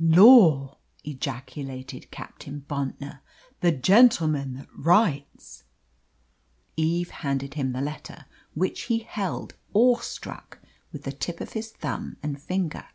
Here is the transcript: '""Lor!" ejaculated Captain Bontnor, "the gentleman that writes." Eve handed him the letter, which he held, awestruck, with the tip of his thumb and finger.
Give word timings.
'""Lor!" 0.02 0.78
ejaculated 1.04 2.10
Captain 2.10 2.64
Bontnor, 2.66 3.20
"the 3.60 3.70
gentleman 3.70 4.54
that 4.54 4.68
writes." 4.74 5.64
Eve 6.74 7.10
handed 7.10 7.52
him 7.52 7.72
the 7.72 7.82
letter, 7.82 8.24
which 8.54 8.84
he 8.84 9.00
held, 9.00 9.56
awestruck, 9.74 10.58
with 10.90 11.02
the 11.02 11.12
tip 11.12 11.42
of 11.42 11.52
his 11.52 11.70
thumb 11.70 12.16
and 12.22 12.40
finger. 12.40 12.86